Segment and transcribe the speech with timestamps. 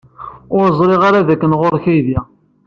[0.57, 2.19] Ur ẓriɣ ara dakken ɣer-k aydi.